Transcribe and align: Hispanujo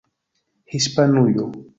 Hispanujo 0.71 1.45